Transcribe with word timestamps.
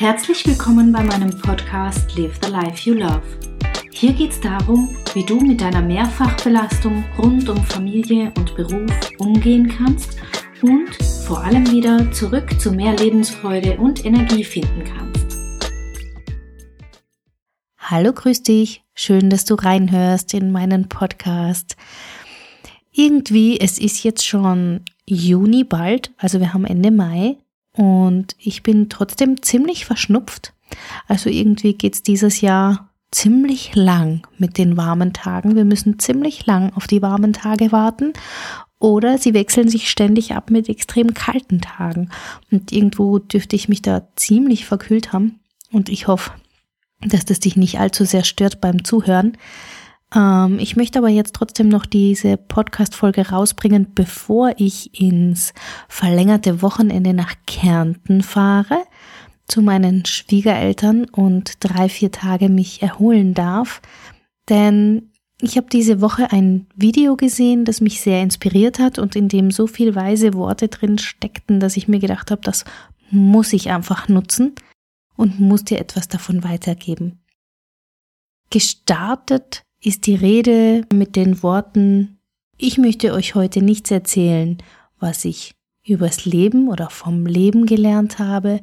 Herzlich 0.00 0.46
willkommen 0.46 0.92
bei 0.92 1.02
meinem 1.02 1.36
Podcast 1.40 2.16
Live 2.16 2.38
the 2.40 2.52
Life 2.52 2.88
You 2.88 2.94
Love. 2.94 3.20
Hier 3.90 4.12
geht 4.12 4.30
es 4.30 4.40
darum, 4.40 4.96
wie 5.12 5.24
du 5.24 5.40
mit 5.40 5.60
deiner 5.60 5.82
Mehrfachbelastung 5.82 7.04
rund 7.18 7.48
um 7.48 7.64
Familie 7.64 8.32
und 8.36 8.54
Beruf 8.54 8.92
umgehen 9.18 9.66
kannst 9.66 10.16
und 10.62 10.94
vor 11.26 11.42
allem 11.42 11.68
wieder 11.72 12.12
zurück 12.12 12.60
zu 12.60 12.70
mehr 12.70 12.94
Lebensfreude 12.96 13.76
und 13.78 14.04
Energie 14.04 14.44
finden 14.44 14.84
kannst. 14.84 15.36
Hallo, 17.78 18.12
grüß 18.12 18.44
dich. 18.44 18.84
Schön, 18.94 19.30
dass 19.30 19.46
du 19.46 19.56
reinhörst 19.56 20.32
in 20.32 20.52
meinen 20.52 20.88
Podcast. 20.88 21.76
Irgendwie, 22.92 23.58
es 23.58 23.80
ist 23.80 24.04
jetzt 24.04 24.24
schon 24.24 24.82
Juni 25.06 25.64
bald, 25.64 26.12
also 26.18 26.38
wir 26.38 26.54
haben 26.54 26.66
Ende 26.66 26.92
Mai 26.92 27.36
und 27.78 28.34
ich 28.40 28.64
bin 28.64 28.88
trotzdem 28.88 29.40
ziemlich 29.40 29.86
verschnupft. 29.86 30.52
Also 31.06 31.30
irgendwie 31.30 31.74
geht's 31.74 32.02
dieses 32.02 32.40
Jahr 32.40 32.90
ziemlich 33.12 33.76
lang 33.76 34.26
mit 34.36 34.58
den 34.58 34.76
warmen 34.76 35.12
Tagen. 35.12 35.54
Wir 35.54 35.64
müssen 35.64 36.00
ziemlich 36.00 36.44
lang 36.44 36.72
auf 36.74 36.88
die 36.88 37.02
warmen 37.02 37.32
Tage 37.32 37.70
warten. 37.70 38.14
Oder 38.80 39.16
sie 39.16 39.32
wechseln 39.32 39.68
sich 39.68 39.90
ständig 39.90 40.34
ab 40.34 40.50
mit 40.50 40.68
extrem 40.68 41.14
kalten 41.14 41.60
Tagen. 41.60 42.10
Und 42.50 42.72
irgendwo 42.72 43.20
dürfte 43.20 43.54
ich 43.54 43.68
mich 43.68 43.80
da 43.80 44.08
ziemlich 44.16 44.66
verkühlt 44.66 45.12
haben. 45.12 45.38
Und 45.70 45.88
ich 45.88 46.08
hoffe, 46.08 46.32
dass 47.00 47.26
das 47.26 47.38
dich 47.38 47.54
nicht 47.54 47.78
allzu 47.78 48.04
sehr 48.04 48.24
stört 48.24 48.60
beim 48.60 48.82
Zuhören. 48.82 49.38
Ähm, 50.14 50.58
ich 50.58 50.76
möchte 50.76 50.98
aber 50.98 51.08
jetzt 51.08 51.34
trotzdem 51.34 51.68
noch 51.68 51.86
diese 51.86 52.36
Podcast-Folge 52.36 53.28
rausbringen, 53.28 53.92
bevor 53.94 54.52
ich 54.56 55.00
ins 55.00 55.52
verlängerte 55.88 56.62
Wochenende 56.62 57.14
nach 57.14 57.34
Kärnten 57.46 58.22
fahre 58.22 58.78
zu 59.46 59.62
meinen 59.62 60.04
Schwiegereltern 60.04 61.06
und 61.06 61.54
drei, 61.60 61.88
vier 61.88 62.12
Tage 62.12 62.48
mich 62.48 62.82
erholen 62.82 63.34
darf. 63.34 63.80
Denn 64.48 65.10
ich 65.40 65.56
habe 65.56 65.68
diese 65.70 66.00
Woche 66.00 66.32
ein 66.32 66.66
Video 66.74 67.16
gesehen, 67.16 67.64
das 67.64 67.80
mich 67.80 68.00
sehr 68.00 68.22
inspiriert 68.22 68.78
hat 68.78 68.98
und 68.98 69.16
in 69.16 69.28
dem 69.28 69.50
so 69.50 69.66
viel 69.66 69.94
weise 69.94 70.34
Worte 70.34 70.68
drin 70.68 70.98
steckten, 70.98 71.60
dass 71.60 71.76
ich 71.76 71.88
mir 71.88 71.98
gedacht 71.98 72.30
habe, 72.30 72.42
das 72.42 72.64
muss 73.10 73.52
ich 73.52 73.70
einfach 73.70 74.08
nutzen 74.08 74.54
und 75.16 75.40
muss 75.40 75.64
dir 75.64 75.78
etwas 75.78 76.08
davon 76.08 76.44
weitergeben. 76.44 77.20
Gestartet 78.50 79.62
ist 79.80 80.06
die 80.06 80.14
Rede 80.14 80.82
mit 80.92 81.16
den 81.16 81.42
Worten, 81.42 82.18
ich 82.56 82.78
möchte 82.78 83.12
euch 83.12 83.34
heute 83.34 83.62
nichts 83.62 83.90
erzählen, 83.90 84.58
was 84.98 85.24
ich 85.24 85.54
übers 85.86 86.24
Leben 86.24 86.68
oder 86.68 86.90
vom 86.90 87.24
Leben 87.24 87.66
gelernt 87.66 88.18
habe, 88.18 88.60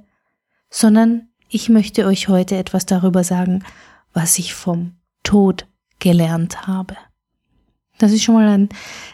sondern 0.69 1.29
ich 1.49 1.69
möchte 1.69 2.05
euch 2.05 2.27
heute 2.27 2.57
etwas 2.57 2.85
darüber 2.85 3.23
sagen, 3.23 3.63
was 4.13 4.37
ich 4.37 4.53
vom 4.53 4.93
Tod 5.23 5.67
gelernt 5.99 6.67
habe. 6.67 6.97
Das 7.97 8.11
ist 8.11 8.23
schon 8.23 8.35
mal 8.35 8.49
ein 8.49 8.69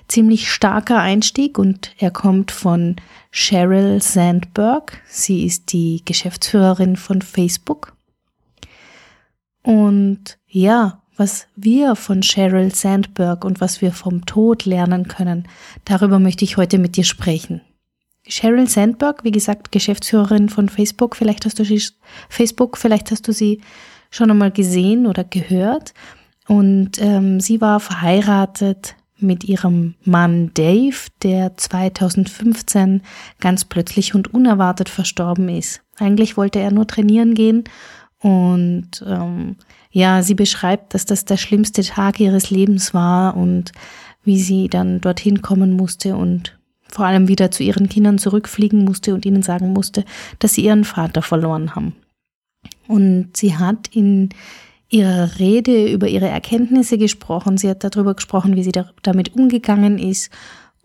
ziemlich 0.08 0.52
starker 0.52 1.00
Einstieg 1.00 1.60
und 1.60 1.94
er 2.00 2.10
kommt 2.10 2.50
von 2.52 2.96
Sheryl 3.30 4.02
Sandberg. 4.02 5.00
Sie 5.08 5.46
ist 5.46 5.72
die 5.72 6.02
Geschäftsführerin 6.04 6.96
von 6.96 7.22
Facebook. 7.22 7.96
Und 9.62 10.40
ja, 10.48 11.01
was 11.18 11.48
wir 11.56 11.96
von 11.96 12.24
Sheryl 12.24 12.74
Sandberg 12.74 13.46
und 13.46 13.62
was 13.62 13.82
wir 13.82 13.92
vom 13.92 14.26
Tod 14.26 14.66
lernen 14.66 15.08
können, 15.08 15.48
darüber 15.86 16.20
möchte 16.20 16.46
ich 16.46 16.58
heute 16.58 16.78
mit 16.78 16.96
dir 16.96 17.04
sprechen. 17.04 17.62
Sheryl 18.28 18.68
Sandberg, 18.68 19.24
wie 19.24 19.32
gesagt, 19.32 19.72
Geschäftsführerin 19.72 20.50
von 20.50 20.70
Facebook, 20.70 21.16
vielleicht 21.16 21.46
hast 21.46 21.60
du 21.60 21.66
sie, 21.66 21.82
Facebook, 22.30 22.78
vielleicht 22.78 23.12
hast 23.12 23.28
du 23.28 23.34
sie 23.34 23.62
schon 24.10 24.30
einmal 24.30 24.52
gesehen 24.52 25.08
oder 25.08 25.24
gehört. 25.24 25.94
Und 26.48 27.02
ähm, 27.02 27.40
sie 27.40 27.62
war 27.62 27.80
verheiratet 27.80 28.96
mit 29.18 29.44
ihrem 29.44 29.96
Mann 30.04 30.52
Dave, 30.54 30.98
der 31.24 31.56
2015 31.56 33.02
ganz 33.40 33.66
plötzlich 33.66 34.16
und 34.16 34.34
unerwartet 34.34 34.90
verstorben 34.90 35.50
ist. 35.50 35.82
Eigentlich 35.98 36.38
wollte 36.38 36.60
er 36.60 36.72
nur 36.72 36.88
trainieren 36.88 37.36
gehen 37.36 37.64
und 38.22 39.04
ähm, 39.06 39.56
ja, 39.92 40.22
sie 40.22 40.36
beschreibt, 40.36 40.94
dass 40.94 41.06
das 41.06 41.26
der 41.26 41.38
schlimmste 41.38 41.84
Tag 41.84 42.20
ihres 42.20 42.50
Lebens 42.50 42.94
war 42.94 43.36
und 43.36 43.72
wie 44.24 44.40
sie 44.40 44.68
dann 44.68 45.02
dorthin 45.02 45.42
kommen 45.42 45.74
musste 45.74 46.16
und 46.16 46.58
vor 46.88 47.06
allem 47.06 47.28
wieder 47.28 47.52
zu 47.52 47.64
ihren 47.64 47.90
Kindern 47.90 48.18
zurückfliegen 48.18 48.84
musste 48.84 49.14
und 49.14 49.26
ihnen 49.26 49.42
sagen 49.42 49.74
musste, 49.74 50.06
dass 50.40 50.54
sie 50.54 50.66
ihren 50.66 50.84
Vater 50.84 51.22
verloren 51.22 51.74
haben. 51.74 51.96
Und 52.88 53.36
sie 53.36 53.58
hat 53.58 53.88
in 53.94 54.30
ihrer 54.90 55.40
Rede 55.40 55.92
über 55.92 56.08
ihre 56.08 56.28
Erkenntnisse 56.28 56.98
gesprochen. 56.98 57.58
Sie 57.58 57.70
hat 57.70 57.84
darüber 57.84 58.14
gesprochen, 58.14 58.56
wie 58.56 58.64
sie 58.64 58.74
damit 59.02 59.36
umgegangen 59.36 59.98
ist. 59.98 60.32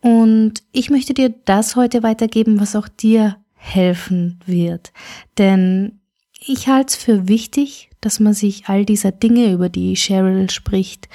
Und 0.01 0.63
ich 0.73 0.91
möchte 0.91 1.13
dir 1.13 1.35
das 1.45 1.75
heute 1.75 2.05
weitergeben, 2.05 2.61
was 2.61 2.77
auch 2.77 2.87
dir 2.89 3.37
helfen 3.55 4.39
wird. 4.47 4.93
Denn 5.39 5.96
ich 6.41 6.69
halte 6.69 6.89
es 6.89 6.97
für 6.97 7.29
wichtig, 7.29 7.91
dass 8.01 8.21
man 8.21 8.35
sich 8.35 8.69
all 8.69 8.85
dieser 8.85 9.13
Dinge, 9.13 9.53
über 9.53 9.69
die 9.69 9.95
Cheryl 9.95 10.51
spricht, 10.51 11.09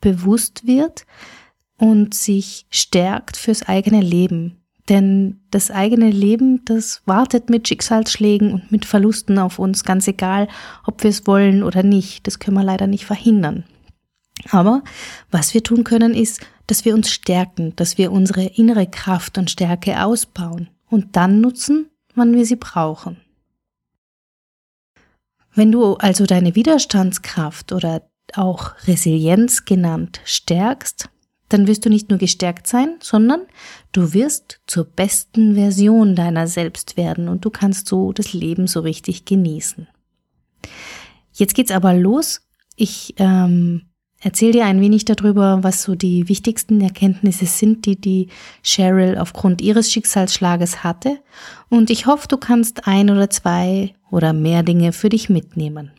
bewusst 0.00 0.66
wird 0.66 1.06
und 1.78 2.14
sich 2.14 2.66
stärkt 2.70 3.36
fürs 3.36 3.62
eigene 3.62 4.00
Leben. 4.00 4.60
Denn 4.88 5.40
das 5.50 5.70
eigene 5.70 6.10
Leben, 6.10 6.64
das 6.64 7.02
wartet 7.06 7.50
mit 7.50 7.66
Schicksalsschlägen 7.66 8.52
und 8.52 8.70
mit 8.70 8.84
Verlusten 8.84 9.38
auf 9.38 9.58
uns, 9.58 9.84
ganz 9.84 10.06
egal, 10.06 10.48
ob 10.84 11.02
wir 11.02 11.10
es 11.10 11.26
wollen 11.26 11.62
oder 11.62 11.82
nicht. 11.82 12.26
Das 12.26 12.38
können 12.38 12.56
wir 12.56 12.62
leider 12.62 12.86
nicht 12.86 13.04
verhindern. 13.04 13.64
Aber 14.50 14.82
was 15.30 15.54
wir 15.54 15.62
tun 15.62 15.82
können, 15.82 16.14
ist, 16.14 16.40
dass 16.66 16.84
wir 16.84 16.94
uns 16.94 17.10
stärken, 17.10 17.74
dass 17.76 17.98
wir 17.98 18.12
unsere 18.12 18.44
innere 18.44 18.86
Kraft 18.86 19.38
und 19.38 19.50
Stärke 19.50 20.04
ausbauen 20.04 20.68
und 20.88 21.16
dann 21.16 21.40
nutzen, 21.40 21.90
wann 22.14 22.34
wir 22.34 22.46
sie 22.46 22.56
brauchen. 22.56 23.16
Wenn 25.56 25.72
du 25.72 25.94
also 25.94 26.26
deine 26.26 26.54
Widerstandskraft 26.54 27.72
oder 27.72 28.02
auch 28.34 28.74
Resilienz 28.86 29.64
genannt 29.64 30.20
stärkst, 30.24 31.08
dann 31.48 31.66
wirst 31.66 31.86
du 31.86 31.88
nicht 31.88 32.10
nur 32.10 32.18
gestärkt 32.18 32.66
sein, 32.66 32.96
sondern 33.00 33.40
du 33.92 34.12
wirst 34.12 34.60
zur 34.66 34.84
besten 34.84 35.54
Version 35.54 36.14
deiner 36.14 36.46
selbst 36.46 36.98
werden 36.98 37.28
und 37.28 37.44
du 37.44 37.50
kannst 37.50 37.88
so 37.88 38.12
das 38.12 38.34
Leben 38.34 38.66
so 38.66 38.80
richtig 38.80 39.24
genießen. 39.24 39.88
Jetzt 41.32 41.54
geht's 41.54 41.70
aber 41.70 41.94
los. 41.94 42.42
Ich 42.74 43.14
ähm, 43.16 43.86
erzähle 44.20 44.52
dir 44.52 44.64
ein 44.66 44.80
wenig 44.80 45.04
darüber, 45.04 45.62
was 45.62 45.82
so 45.82 45.94
die 45.94 46.28
wichtigsten 46.28 46.80
Erkenntnisse 46.80 47.46
sind, 47.46 47.86
die 47.86 48.00
die 48.00 48.28
Cheryl 48.62 49.18
aufgrund 49.18 49.60
ihres 49.60 49.92
Schicksalsschlages 49.92 50.82
hatte. 50.82 51.18
Und 51.68 51.90
ich 51.90 52.06
hoffe, 52.06 52.28
du 52.28 52.36
kannst 52.36 52.86
ein 52.86 53.10
oder 53.10 53.30
zwei 53.30 53.94
oder 54.10 54.32
mehr 54.32 54.62
Dinge 54.62 54.92
für 54.92 55.08
dich 55.08 55.28
mitnehmen. 55.28 55.92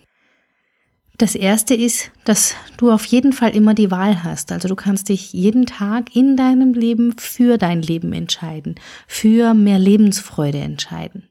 Das 1.17 1.33
erste 1.33 1.73
ist, 1.73 2.11
dass 2.25 2.53
du 2.77 2.91
auf 2.91 3.03
jeden 3.05 3.33
Fall 3.33 3.55
immer 3.55 3.73
die 3.73 3.89
Wahl 3.89 4.23
hast. 4.23 4.51
Also 4.51 4.67
du 4.67 4.75
kannst 4.75 5.09
dich 5.09 5.33
jeden 5.33 5.65
Tag 5.65 6.15
in 6.15 6.37
deinem 6.37 6.73
Leben 6.73 7.17
für 7.17 7.57
dein 7.57 7.81
Leben 7.81 8.13
entscheiden, 8.13 8.75
für 9.07 9.55
mehr 9.55 9.79
Lebensfreude 9.79 10.59
entscheiden. 10.59 11.27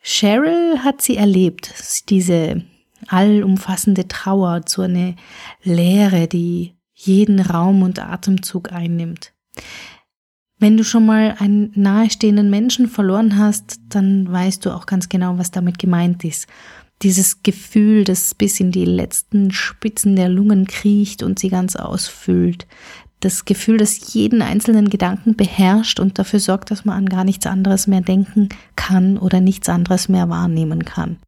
Cheryl 0.00 0.80
hat 0.80 1.02
sie 1.02 1.16
erlebt, 1.16 1.72
diese 2.08 2.64
allumfassende 3.08 4.08
Trauer, 4.08 4.62
so 4.66 4.82
eine 4.82 5.16
Leere, 5.62 6.26
die 6.28 6.74
jeden 6.94 7.40
Raum 7.40 7.82
und 7.82 7.98
Atemzug 7.98 8.72
einnimmt. 8.72 9.32
Wenn 10.58 10.76
du 10.76 10.84
schon 10.84 11.04
mal 11.04 11.34
einen 11.38 11.72
nahestehenden 11.74 12.48
Menschen 12.48 12.88
verloren 12.88 13.38
hast, 13.38 13.80
dann 13.88 14.30
weißt 14.30 14.64
du 14.64 14.70
auch 14.70 14.86
ganz 14.86 15.08
genau, 15.08 15.36
was 15.36 15.50
damit 15.50 15.78
gemeint 15.78 16.24
ist. 16.24 16.46
Dieses 17.02 17.42
Gefühl, 17.42 18.04
das 18.04 18.34
bis 18.34 18.60
in 18.60 18.70
die 18.70 18.84
letzten 18.84 19.50
Spitzen 19.50 20.16
der 20.16 20.28
Lungen 20.28 20.66
kriecht 20.66 21.22
und 21.22 21.38
sie 21.38 21.48
ganz 21.48 21.76
ausfüllt. 21.76 22.66
Das 23.20 23.44
Gefühl, 23.44 23.78
das 23.78 24.14
jeden 24.14 24.42
einzelnen 24.42 24.88
Gedanken 24.88 25.34
beherrscht 25.34 25.98
und 25.98 26.18
dafür 26.18 26.40
sorgt, 26.40 26.70
dass 26.70 26.84
man 26.84 26.96
an 26.96 27.08
gar 27.08 27.24
nichts 27.24 27.46
anderes 27.46 27.86
mehr 27.86 28.00
denken 28.00 28.48
kann 28.76 29.18
oder 29.18 29.40
nichts 29.40 29.68
anderes 29.68 30.08
mehr 30.08 30.28
wahrnehmen 30.28 30.84
kann. 30.84 31.18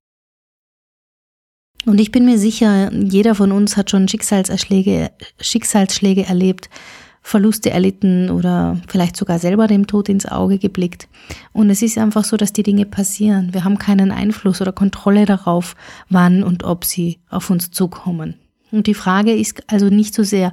Und 1.87 2.00
ich 2.00 2.11
bin 2.11 2.25
mir 2.25 2.37
sicher, 2.37 2.93
jeder 2.93 3.37
von 3.37 3.53
uns 3.53 3.77
hat 3.77 3.91
schon 3.91 4.09
Schicksalsschläge, 4.09 5.12
Schicksalsschläge 5.41 6.27
erlebt, 6.27 6.69
Verluste 7.23 7.71
erlitten 7.71 8.31
oder 8.31 8.81
vielleicht 8.88 9.17
sogar 9.17 9.38
selber 9.38 9.69
dem 9.69 9.87
Tod 9.87 10.09
ins 10.09 10.27
Auge 10.27 10.59
geblickt. 10.59 11.09
Und 11.53 11.71
es 11.71 11.83
ist 11.83 11.97
einfach 11.97 12.25
so, 12.25 12.37
dass 12.37 12.53
die 12.53 12.65
Dinge 12.65 12.87
passieren. 12.87 13.55
Wir 13.55 13.65
haben 13.65 13.79
keinen 13.79 14.11
Einfluss 14.11 14.61
oder 14.61 14.73
Kontrolle 14.73 15.27
darauf, 15.27 15.77
wann 16.09 16.43
und 16.43 16.65
ob 16.65 16.85
sie 16.85 17.19
auf 17.31 17.50
uns 17.50 17.71
zukommen. 17.71 18.35
Und 18.73 18.88
die 18.88 18.94
Frage 18.94 19.33
ist 19.33 19.62
also 19.69 19.88
nicht 19.88 20.12
so 20.12 20.25
sehr, 20.25 20.53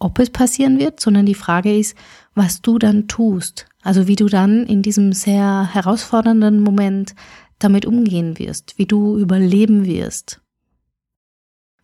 ob 0.00 0.18
es 0.18 0.30
passieren 0.30 0.80
wird, 0.80 0.98
sondern 0.98 1.26
die 1.26 1.34
Frage 1.34 1.78
ist, 1.78 1.96
was 2.34 2.60
du 2.60 2.78
dann 2.78 3.06
tust. 3.06 3.66
Also 3.82 4.08
wie 4.08 4.16
du 4.16 4.26
dann 4.26 4.66
in 4.66 4.82
diesem 4.82 5.12
sehr 5.12 5.68
herausfordernden 5.72 6.60
Moment 6.60 7.14
damit 7.60 7.86
umgehen 7.86 8.38
wirst, 8.40 8.78
wie 8.78 8.86
du 8.86 9.16
überleben 9.16 9.86
wirst. 9.86 10.41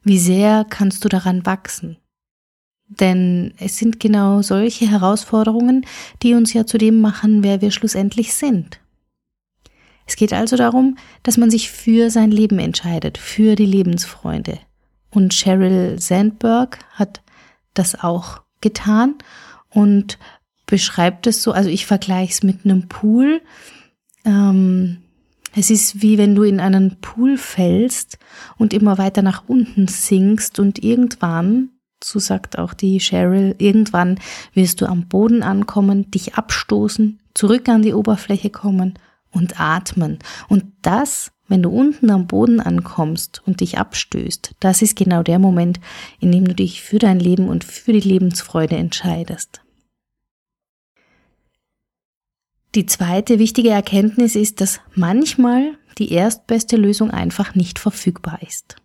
Wie 0.09 0.19
sehr 0.19 0.65
kannst 0.65 1.05
du 1.05 1.11
daran 1.11 1.45
wachsen? 1.45 1.99
Denn 2.87 3.53
es 3.59 3.77
sind 3.77 4.01
genau 4.01 4.41
solche 4.41 4.91
Herausforderungen, 4.91 5.85
die 6.23 6.33
uns 6.33 6.55
ja 6.55 6.65
zu 6.65 6.79
dem 6.79 7.03
machen, 7.03 7.43
wer 7.43 7.61
wir 7.61 7.71
schlussendlich 7.71 8.33
sind. 8.33 8.81
Es 10.07 10.17
geht 10.17 10.33
also 10.33 10.57
darum, 10.57 10.97
dass 11.25 11.37
man 11.37 11.51
sich 11.51 11.71
für 11.71 12.09
sein 12.09 12.31
Leben 12.31 12.59
entscheidet, 12.59 13.19
für 13.19 13.55
die 13.55 13.67
Lebensfreunde. 13.67 14.59
Und 15.11 15.35
Sheryl 15.35 16.01
Sandberg 16.01 16.79
hat 16.93 17.21
das 17.75 18.03
auch 18.03 18.41
getan 18.63 19.17
und 19.69 20.19
beschreibt 20.65 21.27
es 21.27 21.43
so, 21.43 21.53
also 21.53 21.69
ich 21.69 21.85
vergleiche 21.85 22.33
es 22.33 22.43
mit 22.43 22.65
einem 22.65 22.89
Pool. 22.89 23.43
Ähm, 24.25 25.03
es 25.59 25.71
ist 25.71 26.03
wie 26.03 26.19
wenn 26.19 26.35
du 26.35 26.45
in 26.45 26.61
einen 26.61 27.01
Pool 27.01 27.37
fällst 27.37 28.19
und 28.57 28.73
immer 28.73 28.97
weiter 28.97 29.23
nach 29.23 29.45
unten 29.49 29.89
sinkst 29.89 30.59
und 30.59 30.83
irgendwann 30.83 31.71
so 32.03 32.21
sagt 32.21 32.59
auch 32.59 32.75
die 32.75 33.01
Cheryl, 33.01 33.57
irgendwann 33.59 34.21
wirst 34.55 34.81
du 34.81 34.87
am 34.87 35.09
Boden 35.09 35.43
ankommen, 35.43 36.09
dich 36.13 36.37
abstoßen, 36.37 37.19
zurück 37.35 37.69
an 37.69 37.83
die 37.83 37.93
Oberfläche 37.93 38.51
kommen 38.51 38.95
und 39.33 39.61
atmen. 39.61 40.21
Und 40.49 40.65
das, 40.83 41.33
wenn 41.49 41.63
du 41.63 41.71
unten 41.71 42.11
am 42.11 42.29
Boden 42.29 42.61
ankommst 42.61 43.43
und 43.47 43.61
dich 43.61 43.79
abstößt, 43.79 44.55
das 44.61 44.81
ist 44.81 44.95
genau 44.95 45.25
der 45.25 45.41
Moment, 45.41 45.81
in 46.21 46.31
dem 46.31 46.47
du 46.47 46.55
dich 46.55 46.83
für 46.83 47.01
dein 47.01 47.19
Leben 47.19 47.49
und 47.49 47.65
für 47.65 47.93
die 47.93 48.09
Lebensfreude 48.09 48.77
entscheidest. 48.77 49.61
Die 52.75 52.87
zweite 52.87 53.39
wichtige 53.39 53.71
Erkenntnis 53.71 54.37
ist, 54.37 54.61
dass 54.61 54.81
manchmal 54.95 55.73
die 55.99 56.13
erstbeste 56.13 56.77
Lösung 56.77 57.11
einfach 57.11 57.55
nicht 57.55 57.79
verfügbar 57.79 58.39
ist. 58.47 58.77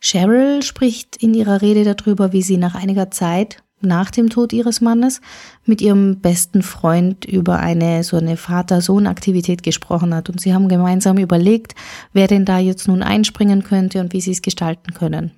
Cheryl 0.00 0.62
spricht 0.62 1.16
in 1.16 1.34
ihrer 1.34 1.62
Rede 1.62 1.84
darüber, 1.84 2.32
wie 2.32 2.42
sie 2.42 2.56
nach 2.56 2.74
einiger 2.74 3.10
Zeit 3.10 3.62
nach 3.80 4.10
dem 4.10 4.30
Tod 4.30 4.52
ihres 4.52 4.80
Mannes 4.80 5.20
mit 5.64 5.80
ihrem 5.80 6.20
besten 6.20 6.62
Freund 6.62 7.24
über 7.24 7.58
eine 7.58 8.04
so 8.04 8.16
eine 8.16 8.36
Vater-Sohn-Aktivität 8.36 9.62
gesprochen 9.62 10.14
hat 10.14 10.30
und 10.30 10.40
sie 10.40 10.54
haben 10.54 10.68
gemeinsam 10.68 11.18
überlegt, 11.18 11.74
wer 12.12 12.28
denn 12.28 12.44
da 12.44 12.58
jetzt 12.58 12.88
nun 12.88 13.02
einspringen 13.02 13.64
könnte 13.64 14.00
und 14.00 14.12
wie 14.12 14.20
sie 14.20 14.32
es 14.32 14.42
gestalten 14.42 14.94
können. 14.94 15.32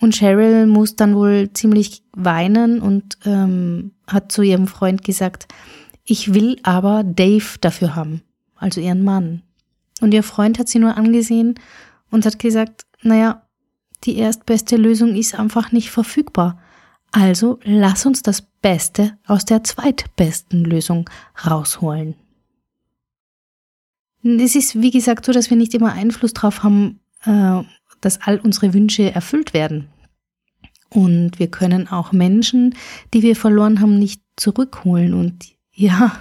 Und 0.00 0.14
Cheryl 0.14 0.66
muss 0.66 0.96
dann 0.96 1.14
wohl 1.14 1.50
ziemlich 1.52 2.02
weinen 2.12 2.80
und 2.80 3.18
ähm, 3.24 3.92
hat 4.06 4.32
zu 4.32 4.42
ihrem 4.42 4.66
Freund 4.66 5.04
gesagt, 5.04 5.46
ich 6.04 6.34
will 6.34 6.58
aber 6.62 7.04
Dave 7.04 7.58
dafür 7.60 7.94
haben, 7.94 8.22
also 8.56 8.80
ihren 8.80 9.04
Mann. 9.04 9.42
Und 10.00 10.14
ihr 10.14 10.22
Freund 10.22 10.58
hat 10.58 10.68
sie 10.68 10.78
nur 10.78 10.96
angesehen 10.96 11.54
und 12.10 12.24
hat 12.24 12.38
gesagt, 12.38 12.86
naja, 13.02 13.42
die 14.04 14.16
erstbeste 14.16 14.76
Lösung 14.76 15.14
ist 15.14 15.38
einfach 15.38 15.72
nicht 15.72 15.90
verfügbar. 15.90 16.58
Also 17.12 17.58
lass 17.64 18.06
uns 18.06 18.22
das 18.22 18.42
Beste 18.42 19.18
aus 19.26 19.44
der 19.44 19.64
zweitbesten 19.64 20.64
Lösung 20.64 21.10
rausholen. 21.46 22.14
Es 24.22 24.54
ist, 24.54 24.80
wie 24.80 24.90
gesagt, 24.90 25.26
so, 25.26 25.32
dass 25.32 25.50
wir 25.50 25.56
nicht 25.56 25.74
immer 25.74 25.92
Einfluss 25.92 26.32
darauf 26.32 26.62
haben, 26.62 27.00
äh, 27.24 27.62
dass 28.00 28.20
all 28.22 28.38
unsere 28.38 28.74
Wünsche 28.74 29.12
erfüllt 29.14 29.54
werden. 29.54 29.88
Und 30.88 31.38
wir 31.38 31.48
können 31.48 31.88
auch 31.88 32.12
Menschen, 32.12 32.74
die 33.14 33.22
wir 33.22 33.36
verloren 33.36 33.80
haben, 33.80 33.98
nicht 33.98 34.22
zurückholen. 34.36 35.14
Und 35.14 35.54
ja, 35.72 36.12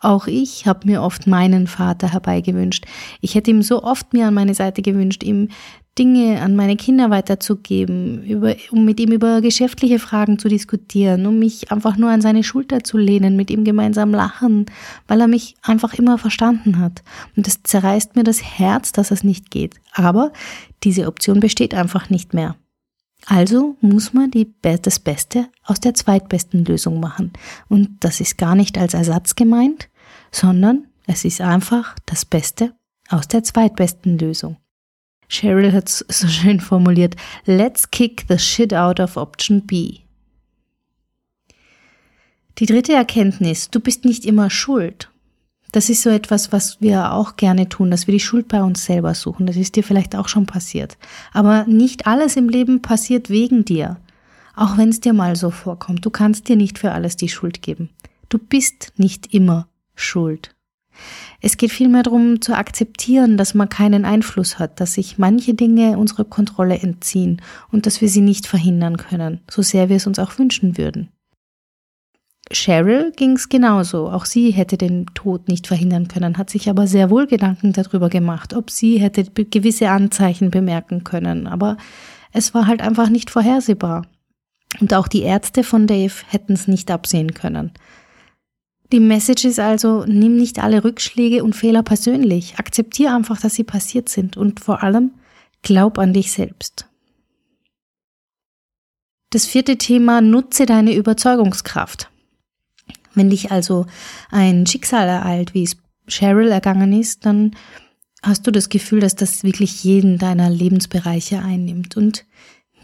auch 0.00 0.26
ich 0.26 0.66
habe 0.66 0.86
mir 0.86 1.02
oft 1.02 1.26
meinen 1.26 1.66
Vater 1.66 2.12
herbeigewünscht. 2.12 2.86
Ich 3.20 3.34
hätte 3.34 3.50
ihm 3.50 3.62
so 3.62 3.82
oft 3.82 4.12
mir 4.14 4.26
an 4.26 4.34
meine 4.34 4.54
Seite 4.54 4.82
gewünscht, 4.82 5.22
ihm 5.22 5.48
Dinge 5.98 6.42
an 6.42 6.56
meine 6.56 6.76
Kinder 6.76 7.10
weiterzugeben, 7.10 8.22
über, 8.24 8.54
um 8.70 8.84
mit 8.84 9.00
ihm 9.00 9.12
über 9.12 9.40
geschäftliche 9.40 9.98
Fragen 9.98 10.38
zu 10.38 10.48
diskutieren, 10.48 11.26
um 11.26 11.38
mich 11.38 11.72
einfach 11.72 11.96
nur 11.96 12.10
an 12.10 12.20
seine 12.20 12.44
Schulter 12.44 12.84
zu 12.84 12.98
lehnen, 12.98 13.36
mit 13.36 13.50
ihm 13.50 13.64
gemeinsam 13.64 14.10
lachen, 14.10 14.66
weil 15.08 15.20
er 15.20 15.28
mich 15.28 15.54
einfach 15.62 15.94
immer 15.94 16.18
verstanden 16.18 16.78
hat. 16.78 17.02
Und 17.36 17.46
das 17.46 17.62
zerreißt 17.62 18.16
mir 18.16 18.24
das 18.24 18.42
Herz, 18.42 18.92
dass 18.92 19.10
es 19.10 19.24
nicht 19.24 19.50
geht. 19.50 19.74
Aber 19.92 20.32
diese 20.82 21.06
Option 21.06 21.40
besteht 21.40 21.74
einfach 21.74 22.10
nicht 22.10 22.34
mehr. 22.34 22.56
Also 23.24 23.76
muss 23.80 24.12
man 24.12 24.30
die, 24.30 24.52
das 24.60 25.00
Beste 25.00 25.48
aus 25.64 25.80
der 25.80 25.94
zweitbesten 25.94 26.64
Lösung 26.64 27.00
machen. 27.00 27.32
Und 27.68 27.88
das 28.00 28.20
ist 28.20 28.38
gar 28.38 28.54
nicht 28.54 28.78
als 28.78 28.94
Ersatz 28.94 29.34
gemeint, 29.34 29.88
sondern 30.30 30.86
es 31.06 31.24
ist 31.24 31.40
einfach 31.40 31.96
das 32.04 32.24
Beste 32.24 32.74
aus 33.08 33.26
der 33.28 33.42
zweitbesten 33.42 34.18
Lösung. 34.18 34.58
Cheryl 35.28 35.72
hat 35.72 35.88
es 35.88 36.04
so 36.08 36.28
schön 36.28 36.60
formuliert, 36.60 37.16
let's 37.44 37.90
kick 37.90 38.24
the 38.28 38.38
shit 38.38 38.72
out 38.72 39.00
of 39.00 39.16
Option 39.16 39.62
B. 39.66 39.98
Die 42.58 42.66
dritte 42.66 42.94
Erkenntnis, 42.94 43.70
du 43.70 43.80
bist 43.80 44.04
nicht 44.04 44.24
immer 44.24 44.48
schuld. 44.48 45.10
Das 45.72 45.90
ist 45.90 46.02
so 46.02 46.08
etwas, 46.08 46.52
was 46.52 46.80
wir 46.80 47.12
auch 47.12 47.36
gerne 47.36 47.68
tun, 47.68 47.90
dass 47.90 48.06
wir 48.06 48.12
die 48.12 48.20
Schuld 48.20 48.48
bei 48.48 48.62
uns 48.62 48.86
selber 48.86 49.14
suchen. 49.14 49.46
Das 49.46 49.56
ist 49.56 49.76
dir 49.76 49.82
vielleicht 49.82 50.16
auch 50.16 50.28
schon 50.28 50.46
passiert. 50.46 50.96
Aber 51.34 51.66
nicht 51.66 52.06
alles 52.06 52.36
im 52.36 52.48
Leben 52.48 52.80
passiert 52.80 53.28
wegen 53.28 53.66
dir. 53.66 53.98
Auch 54.54 54.78
wenn 54.78 54.88
es 54.88 55.00
dir 55.00 55.12
mal 55.12 55.36
so 55.36 55.50
vorkommt. 55.50 56.06
Du 56.06 56.10
kannst 56.10 56.48
dir 56.48 56.56
nicht 56.56 56.78
für 56.78 56.92
alles 56.92 57.16
die 57.16 57.28
Schuld 57.28 57.60
geben. 57.60 57.90
Du 58.30 58.38
bist 58.38 58.94
nicht 58.96 59.34
immer 59.34 59.68
schuld. 59.94 60.55
Es 61.40 61.56
geht 61.56 61.70
vielmehr 61.70 62.02
darum 62.02 62.40
zu 62.40 62.56
akzeptieren, 62.56 63.36
dass 63.36 63.54
man 63.54 63.68
keinen 63.68 64.04
Einfluss 64.04 64.58
hat, 64.58 64.80
dass 64.80 64.94
sich 64.94 65.18
manche 65.18 65.54
Dinge 65.54 65.98
unserer 65.98 66.24
Kontrolle 66.24 66.78
entziehen 66.78 67.42
und 67.70 67.86
dass 67.86 68.00
wir 68.00 68.08
sie 68.08 68.20
nicht 68.20 68.46
verhindern 68.46 68.96
können, 68.96 69.40
so 69.50 69.62
sehr 69.62 69.88
wir 69.88 69.96
es 69.96 70.06
uns 70.06 70.18
auch 70.18 70.38
wünschen 70.38 70.78
würden. 70.78 71.08
Cheryl 72.52 73.12
ging's 73.16 73.48
genauso. 73.48 74.08
Auch 74.08 74.24
sie 74.24 74.50
hätte 74.50 74.76
den 74.76 75.06
Tod 75.14 75.48
nicht 75.48 75.66
verhindern 75.66 76.08
können, 76.08 76.38
hat 76.38 76.50
sich 76.50 76.70
aber 76.70 76.86
sehr 76.86 77.10
wohl 77.10 77.26
Gedanken 77.26 77.72
darüber 77.72 78.08
gemacht, 78.08 78.54
ob 78.54 78.70
sie 78.70 78.98
hätte 78.98 79.24
gewisse 79.24 79.90
Anzeichen 79.90 80.50
bemerken 80.50 81.02
können. 81.02 81.46
Aber 81.46 81.76
es 82.32 82.54
war 82.54 82.66
halt 82.66 82.82
einfach 82.82 83.08
nicht 83.08 83.30
vorhersehbar. 83.30 84.06
Und 84.80 84.94
auch 84.94 85.08
die 85.08 85.22
Ärzte 85.22 85.64
von 85.64 85.86
Dave 85.86 86.12
hätten 86.28 86.52
es 86.52 86.68
nicht 86.68 86.90
absehen 86.90 87.34
können. 87.34 87.72
Die 88.92 89.00
Message 89.00 89.44
ist 89.44 89.58
also, 89.58 90.04
nimm 90.06 90.36
nicht 90.36 90.58
alle 90.60 90.84
Rückschläge 90.84 91.42
und 91.42 91.56
Fehler 91.56 91.82
persönlich. 91.82 92.58
Akzeptiere 92.58 93.14
einfach, 93.14 93.40
dass 93.40 93.54
sie 93.54 93.64
passiert 93.64 94.08
sind 94.08 94.36
und 94.36 94.60
vor 94.60 94.82
allem 94.82 95.10
glaub 95.62 95.98
an 95.98 96.12
dich 96.12 96.30
selbst. 96.32 96.86
Das 99.30 99.44
vierte 99.44 99.76
Thema, 99.76 100.20
nutze 100.20 100.66
deine 100.66 100.94
Überzeugungskraft. 100.94 102.10
Wenn 103.14 103.30
dich 103.30 103.50
also 103.50 103.86
ein 104.30 104.66
Schicksal 104.66 105.08
ereilt, 105.08 105.52
wie 105.52 105.64
es 105.64 105.76
Cheryl 106.06 106.48
ergangen 106.48 106.92
ist, 106.92 107.26
dann 107.26 107.56
hast 108.22 108.46
du 108.46 108.52
das 108.52 108.68
Gefühl, 108.68 109.00
dass 109.00 109.16
das 109.16 109.42
wirklich 109.42 109.82
jeden 109.82 110.18
deiner 110.18 110.48
Lebensbereiche 110.48 111.40
einnimmt. 111.40 111.96
Und 111.96 112.24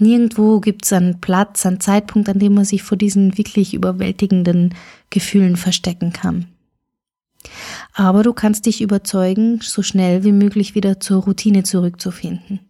Nirgendwo 0.02 0.60
gibt 0.60 0.84
es 0.84 0.92
einen 0.92 1.20
Platz, 1.20 1.64
einen 1.64 1.80
Zeitpunkt, 1.80 2.28
an 2.28 2.38
dem 2.38 2.54
man 2.54 2.64
sich 2.64 2.82
vor 2.82 2.98
diesen 2.98 3.38
wirklich 3.38 3.72
überwältigenden 3.74 4.74
Gefühlen 5.10 5.56
verstecken 5.56 6.12
kann. 6.12 6.46
Aber 7.94 8.22
du 8.22 8.32
kannst 8.32 8.66
dich 8.66 8.82
überzeugen, 8.82 9.60
so 9.62 9.82
schnell 9.82 10.24
wie 10.24 10.32
möglich 10.32 10.74
wieder 10.74 11.00
zur 11.00 11.22
Routine 11.22 11.62
zurückzufinden. 11.62 12.60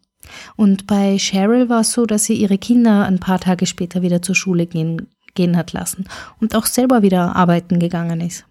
Und 0.57 0.87
bei 0.87 1.17
Cheryl 1.19 1.69
war 1.69 1.81
es 1.81 1.93
so, 1.93 2.07
dass 2.07 2.25
sie 2.25 2.35
ihre 2.35 2.59
Kinder 2.59 3.05
ein 3.05 3.19
paar 3.19 3.41
Tage 3.41 3.67
später 3.67 4.03
wieder 4.03 4.23
zur 4.23 4.35
Schule 4.35 4.67
gehen, 4.67 5.09
gehen 5.35 5.57
hat 5.57 5.73
lassen 5.73 6.07
und 6.41 6.55
auch 6.55 6.67
selber 6.67 7.03
wieder 7.03 7.37
arbeiten 7.37 7.79
gegangen 7.79 8.21
ist. 8.21 8.45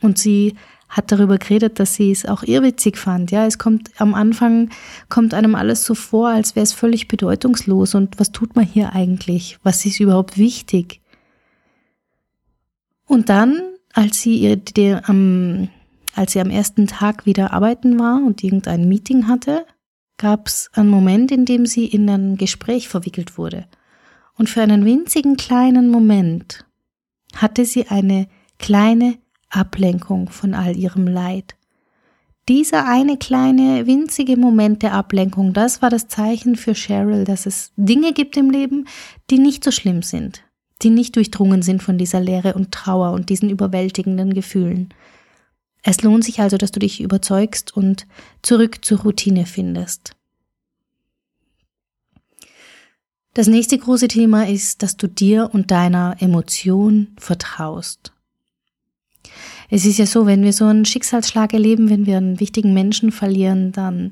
Und 0.00 0.18
sie 0.18 0.54
hat 0.90 1.12
darüber 1.12 1.38
geredet, 1.38 1.78
dass 1.78 1.94
sie 1.94 2.10
es 2.10 2.26
auch 2.26 2.42
irrwitzig 2.42 2.98
fand. 2.98 3.30
Ja, 3.30 3.46
es 3.46 3.58
kommt 3.58 3.90
am 4.00 4.12
Anfang 4.12 4.70
kommt 5.08 5.34
einem 5.34 5.54
alles 5.54 5.84
so 5.84 5.94
vor, 5.94 6.28
als 6.28 6.56
wäre 6.56 6.64
es 6.64 6.72
völlig 6.72 7.06
bedeutungslos. 7.06 7.94
Und 7.94 8.18
was 8.18 8.32
tut 8.32 8.56
man 8.56 8.66
hier 8.66 8.92
eigentlich? 8.92 9.58
Was 9.62 9.86
ist 9.86 10.00
überhaupt 10.00 10.36
wichtig? 10.36 11.00
Und 13.06 13.28
dann, 13.28 13.62
als 13.92 14.20
sie 14.20 14.36
ihr, 14.36 14.56
die, 14.56 14.92
am, 14.94 15.68
als 16.16 16.32
sie 16.32 16.40
am 16.40 16.50
ersten 16.50 16.88
Tag 16.88 17.24
wieder 17.24 17.52
arbeiten 17.52 17.98
war 17.98 18.16
und 18.16 18.42
irgendein 18.42 18.88
Meeting 18.88 19.28
hatte, 19.28 19.64
gab 20.18 20.48
es 20.48 20.70
einen 20.74 20.90
Moment, 20.90 21.30
in 21.30 21.44
dem 21.44 21.66
sie 21.66 21.86
in 21.86 22.10
ein 22.10 22.36
Gespräch 22.36 22.88
verwickelt 22.88 23.38
wurde. 23.38 23.66
Und 24.36 24.50
für 24.50 24.62
einen 24.62 24.84
winzigen 24.84 25.36
kleinen 25.36 25.88
Moment 25.88 26.66
hatte 27.36 27.64
sie 27.64 27.86
eine 27.88 28.26
kleine 28.58 29.18
Ablenkung 29.50 30.30
von 30.30 30.54
all 30.54 30.76
ihrem 30.76 31.06
Leid. 31.06 31.56
Dieser 32.48 32.86
eine 32.86 33.16
kleine, 33.16 33.86
winzige 33.86 34.36
Moment 34.36 34.82
der 34.82 34.94
Ablenkung, 34.94 35.52
das 35.52 35.82
war 35.82 35.90
das 35.90 36.08
Zeichen 36.08 36.56
für 36.56 36.74
Cheryl, 36.74 37.24
dass 37.24 37.46
es 37.46 37.72
Dinge 37.76 38.12
gibt 38.12 38.36
im 38.36 38.50
Leben, 38.50 38.88
die 39.30 39.38
nicht 39.38 39.62
so 39.62 39.70
schlimm 39.70 40.02
sind, 40.02 40.42
die 40.82 40.90
nicht 40.90 41.14
durchdrungen 41.16 41.62
sind 41.62 41.82
von 41.82 41.98
dieser 41.98 42.20
Leere 42.20 42.54
und 42.54 42.72
Trauer 42.72 43.12
und 43.12 43.28
diesen 43.28 43.50
überwältigenden 43.50 44.34
Gefühlen. 44.34 44.92
Es 45.82 46.02
lohnt 46.02 46.24
sich 46.24 46.40
also, 46.40 46.56
dass 46.56 46.72
du 46.72 46.80
dich 46.80 47.00
überzeugst 47.00 47.76
und 47.76 48.06
zurück 48.42 48.84
zur 48.84 49.00
Routine 49.00 49.46
findest. 49.46 50.16
Das 53.34 53.46
nächste 53.46 53.78
große 53.78 54.08
Thema 54.08 54.48
ist, 54.48 54.82
dass 54.82 54.96
du 54.96 55.06
dir 55.06 55.50
und 55.52 55.70
deiner 55.70 56.16
Emotion 56.18 57.14
vertraust. 57.16 58.12
Es 59.68 59.84
ist 59.84 59.98
ja 59.98 60.06
so, 60.06 60.26
wenn 60.26 60.42
wir 60.42 60.52
so 60.52 60.66
einen 60.66 60.84
Schicksalsschlag 60.84 61.52
erleben, 61.52 61.90
wenn 61.90 62.06
wir 62.06 62.16
einen 62.16 62.40
wichtigen 62.40 62.74
Menschen 62.74 63.12
verlieren, 63.12 63.72
dann 63.72 64.10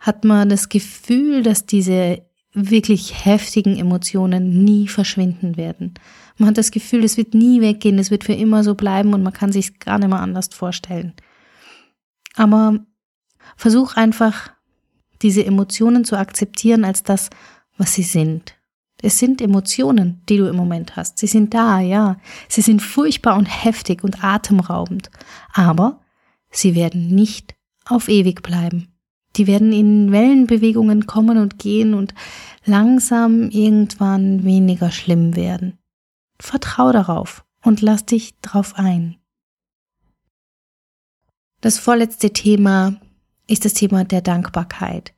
hat 0.00 0.24
man 0.24 0.48
das 0.48 0.68
Gefühl, 0.68 1.42
dass 1.42 1.66
diese 1.66 2.22
wirklich 2.52 3.24
heftigen 3.24 3.76
Emotionen 3.76 4.64
nie 4.64 4.86
verschwinden 4.88 5.56
werden. 5.56 5.94
Man 6.38 6.50
hat 6.50 6.58
das 6.58 6.70
Gefühl, 6.70 7.04
es 7.04 7.16
wird 7.16 7.34
nie 7.34 7.60
weggehen, 7.60 7.98
es 7.98 8.10
wird 8.10 8.24
für 8.24 8.32
immer 8.32 8.64
so 8.64 8.74
bleiben 8.74 9.12
und 9.12 9.22
man 9.22 9.32
kann 9.32 9.52
sich 9.52 9.78
gar 9.78 9.98
nicht 9.98 10.08
mehr 10.08 10.20
anders 10.20 10.48
vorstellen. 10.52 11.14
Aber 12.36 12.78
versuch 13.56 13.96
einfach, 13.96 14.52
diese 15.22 15.44
Emotionen 15.44 16.04
zu 16.04 16.16
akzeptieren 16.16 16.84
als 16.84 17.02
das, 17.02 17.30
was 17.76 17.94
sie 17.94 18.02
sind. 18.02 18.53
Es 19.04 19.18
sind 19.18 19.42
Emotionen, 19.42 20.22
die 20.30 20.38
du 20.38 20.48
im 20.48 20.56
Moment 20.56 20.96
hast. 20.96 21.18
Sie 21.18 21.26
sind 21.26 21.52
da, 21.52 21.78
ja. 21.78 22.16
Sie 22.48 22.62
sind 22.62 22.80
furchtbar 22.80 23.36
und 23.36 23.44
heftig 23.44 24.02
und 24.02 24.24
atemraubend. 24.24 25.10
Aber 25.52 26.00
sie 26.50 26.74
werden 26.74 27.14
nicht 27.14 27.54
auf 27.84 28.08
ewig 28.08 28.42
bleiben. 28.42 28.88
Die 29.36 29.46
werden 29.46 29.72
in 29.72 30.10
Wellenbewegungen 30.10 31.06
kommen 31.06 31.36
und 31.36 31.58
gehen 31.58 31.92
und 31.92 32.14
langsam 32.64 33.50
irgendwann 33.50 34.44
weniger 34.44 34.90
schlimm 34.90 35.36
werden. 35.36 35.78
Vertrau 36.40 36.90
darauf 36.90 37.44
und 37.62 37.82
lass 37.82 38.06
dich 38.06 38.40
drauf 38.40 38.74
ein. 38.76 39.16
Das 41.60 41.78
vorletzte 41.78 42.32
Thema 42.32 43.00
ist 43.46 43.64
das 43.64 43.74
Thema 43.74 44.04
der 44.04 44.22
Dankbarkeit. 44.22 45.13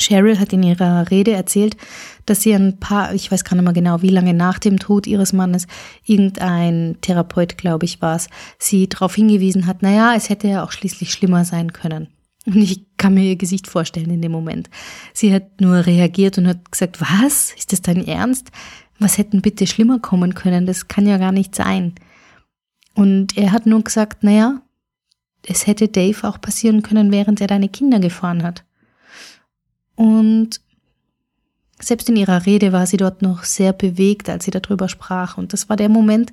Cheryl 0.00 0.38
hat 0.38 0.52
in 0.52 0.62
ihrer 0.62 1.10
Rede 1.10 1.32
erzählt, 1.32 1.76
dass 2.26 2.42
sie 2.42 2.54
ein 2.54 2.78
paar, 2.80 3.14
ich 3.14 3.30
weiß 3.30 3.44
gar 3.44 3.56
nicht 3.56 3.64
mehr 3.64 3.72
genau, 3.72 4.02
wie 4.02 4.08
lange 4.08 4.34
nach 4.34 4.58
dem 4.58 4.78
Tod 4.78 5.06
ihres 5.06 5.32
Mannes, 5.32 5.66
irgendein 6.04 6.96
Therapeut, 7.00 7.58
glaube 7.58 7.84
ich, 7.84 8.00
war 8.00 8.16
es, 8.16 8.28
sie 8.58 8.88
darauf 8.88 9.14
hingewiesen 9.14 9.66
hat, 9.66 9.82
naja, 9.82 10.14
es 10.16 10.28
hätte 10.28 10.48
ja 10.48 10.64
auch 10.64 10.72
schließlich 10.72 11.12
schlimmer 11.12 11.44
sein 11.44 11.72
können. 11.72 12.08
Und 12.46 12.56
ich 12.56 12.86
kann 12.96 13.14
mir 13.14 13.24
ihr 13.24 13.36
Gesicht 13.36 13.66
vorstellen 13.66 14.10
in 14.10 14.22
dem 14.22 14.32
Moment. 14.32 14.70
Sie 15.12 15.32
hat 15.32 15.60
nur 15.60 15.86
reagiert 15.86 16.38
und 16.38 16.48
hat 16.48 16.72
gesagt, 16.72 17.00
was? 17.00 17.52
Ist 17.52 17.72
das 17.72 17.82
dein 17.82 18.06
Ernst? 18.06 18.50
Was 18.98 19.18
hätten 19.18 19.42
bitte 19.42 19.66
schlimmer 19.66 19.98
kommen 19.98 20.34
können? 20.34 20.66
Das 20.66 20.88
kann 20.88 21.06
ja 21.06 21.18
gar 21.18 21.32
nicht 21.32 21.54
sein. 21.54 21.94
Und 22.94 23.36
er 23.36 23.52
hat 23.52 23.66
nur 23.66 23.82
gesagt, 23.82 24.24
naja, 24.24 24.62
es 25.46 25.66
hätte 25.66 25.88
Dave 25.88 26.26
auch 26.26 26.40
passieren 26.40 26.82
können, 26.82 27.12
während 27.12 27.40
er 27.40 27.46
deine 27.46 27.68
Kinder 27.68 28.00
gefahren 28.00 28.42
hat. 28.42 28.64
Und 29.96 30.60
selbst 31.80 32.08
in 32.08 32.16
ihrer 32.16 32.46
Rede 32.46 32.72
war 32.72 32.86
sie 32.86 32.96
dort 32.96 33.22
noch 33.22 33.44
sehr 33.44 33.72
bewegt, 33.72 34.28
als 34.28 34.44
sie 34.44 34.50
darüber 34.50 34.88
sprach. 34.88 35.38
Und 35.38 35.52
das 35.52 35.68
war 35.68 35.76
der 35.76 35.88
Moment, 35.88 36.32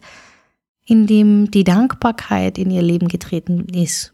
in 0.85 1.07
dem 1.07 1.51
die 1.51 1.63
Dankbarkeit 1.63 2.57
in 2.57 2.71
ihr 2.71 2.81
Leben 2.81 3.07
getreten 3.07 3.65
ist. 3.69 4.13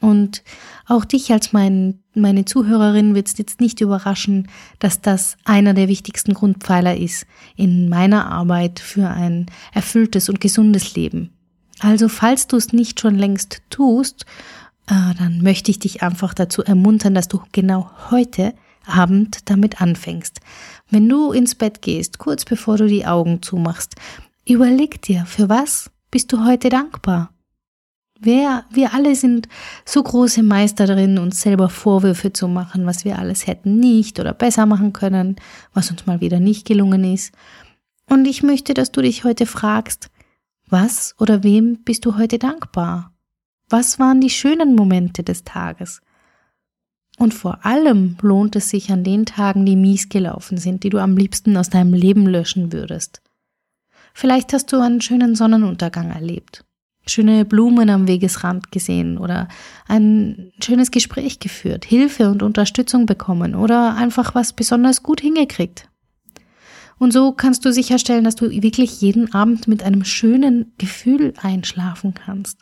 Und 0.00 0.44
auch 0.86 1.04
dich 1.04 1.32
als 1.32 1.52
mein, 1.52 1.98
meine 2.14 2.44
Zuhörerin 2.44 3.16
wird 3.16 3.26
es 3.26 3.36
jetzt 3.36 3.60
nicht 3.60 3.80
überraschen, 3.80 4.48
dass 4.78 5.00
das 5.00 5.36
einer 5.44 5.74
der 5.74 5.88
wichtigsten 5.88 6.34
Grundpfeiler 6.34 6.96
ist 6.96 7.26
in 7.56 7.88
meiner 7.88 8.30
Arbeit 8.30 8.78
für 8.78 9.08
ein 9.08 9.46
erfülltes 9.72 10.28
und 10.28 10.40
gesundes 10.40 10.94
Leben. 10.94 11.30
Also 11.80 12.08
falls 12.08 12.46
du 12.46 12.56
es 12.56 12.72
nicht 12.72 13.00
schon 13.00 13.16
längst 13.16 13.62
tust, 13.70 14.24
dann 14.88 15.42
möchte 15.42 15.70
ich 15.70 15.78
dich 15.78 16.02
einfach 16.02 16.34
dazu 16.34 16.62
ermuntern, 16.62 17.14
dass 17.14 17.28
du 17.28 17.40
genau 17.52 17.90
heute 18.10 18.54
Abend 18.86 19.50
damit 19.50 19.82
anfängst. 19.82 20.40
Wenn 20.90 21.08
du 21.08 21.32
ins 21.32 21.54
Bett 21.54 21.82
gehst, 21.82 22.18
kurz 22.18 22.44
bevor 22.44 22.78
du 22.78 22.86
die 22.86 23.06
Augen 23.06 23.42
zumachst, 23.42 23.96
überleg 24.46 25.02
dir, 25.02 25.26
für 25.26 25.48
was 25.48 25.90
bist 26.10 26.32
du 26.32 26.44
heute 26.44 26.70
dankbar? 26.70 27.30
Wer, 28.20 28.64
wir 28.70 28.94
alle 28.94 29.14
sind 29.14 29.46
so 29.84 30.02
große 30.02 30.42
Meister 30.42 30.86
drin, 30.86 31.18
uns 31.18 31.40
selber 31.40 31.68
Vorwürfe 31.68 32.32
zu 32.32 32.48
machen, 32.48 32.84
was 32.84 33.04
wir 33.04 33.18
alles 33.18 33.46
hätten 33.46 33.78
nicht 33.78 34.18
oder 34.18 34.34
besser 34.34 34.66
machen 34.66 34.92
können, 34.92 35.36
was 35.72 35.90
uns 35.90 36.06
mal 36.06 36.20
wieder 36.20 36.40
nicht 36.40 36.66
gelungen 36.66 37.04
ist. 37.04 37.32
Und 38.10 38.26
ich 38.26 38.42
möchte, 38.42 38.74
dass 38.74 38.90
du 38.90 39.02
dich 39.02 39.22
heute 39.22 39.46
fragst, 39.46 40.10
was 40.66 41.14
oder 41.18 41.44
wem 41.44 41.84
bist 41.84 42.06
du 42.06 42.16
heute 42.16 42.38
dankbar? 42.38 43.12
Was 43.70 43.98
waren 43.98 44.20
die 44.20 44.30
schönen 44.30 44.74
Momente 44.74 45.22
des 45.22 45.44
Tages? 45.44 46.00
Und 47.18 47.34
vor 47.34 47.66
allem 47.66 48.16
lohnt 48.22 48.56
es 48.56 48.70
sich 48.70 48.90
an 48.90 49.04
den 49.04 49.26
Tagen, 49.26 49.66
die 49.66 49.76
mies 49.76 50.08
gelaufen 50.08 50.56
sind, 50.56 50.84
die 50.84 50.90
du 50.90 50.98
am 50.98 51.16
liebsten 51.16 51.56
aus 51.56 51.68
deinem 51.68 51.92
Leben 51.92 52.26
löschen 52.26 52.72
würdest. 52.72 53.20
Vielleicht 54.14 54.52
hast 54.52 54.72
du 54.72 54.80
einen 54.80 55.00
schönen 55.00 55.34
Sonnenuntergang 55.34 56.10
erlebt, 56.10 56.64
schöne 57.06 57.44
Blumen 57.44 57.90
am 57.90 58.08
Wegesrand 58.08 58.72
gesehen 58.72 59.18
oder 59.18 59.48
ein 59.86 60.52
schönes 60.62 60.90
Gespräch 60.90 61.38
geführt, 61.38 61.84
Hilfe 61.84 62.30
und 62.30 62.42
Unterstützung 62.42 63.04
bekommen 63.04 63.54
oder 63.54 63.96
einfach 63.96 64.34
was 64.34 64.54
besonders 64.54 65.02
gut 65.02 65.20
hingekriegt. 65.20 65.88
Und 66.98 67.12
so 67.12 67.32
kannst 67.32 67.64
du 67.64 67.72
sicherstellen, 67.72 68.24
dass 68.24 68.34
du 68.34 68.50
wirklich 68.50 69.00
jeden 69.00 69.32
Abend 69.32 69.68
mit 69.68 69.82
einem 69.82 70.04
schönen 70.04 70.72
Gefühl 70.78 71.34
einschlafen 71.40 72.14
kannst. 72.14 72.57